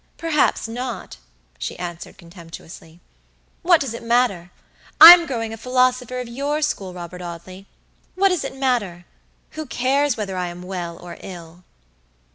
"Perhaps 0.17 0.67
not," 0.67 1.17
she 1.59 1.77
answered, 1.77 2.17
contemptuously. 2.17 2.99
"What 3.61 3.79
does 3.79 3.93
it 3.93 4.01
matter? 4.01 4.49
I'm 4.99 5.27
growing 5.27 5.53
a 5.53 5.57
philosopher 5.57 6.17
of 6.19 6.27
your 6.27 6.63
school, 6.63 6.91
Robert 6.91 7.21
Audley. 7.21 7.67
What 8.15 8.29
does 8.29 8.43
it 8.43 8.55
matter? 8.55 9.05
Who 9.51 9.67
cares 9.67 10.17
whether 10.17 10.35
I 10.37 10.47
am 10.47 10.63
well 10.63 10.97
or 10.97 11.17
ill?" 11.21 11.65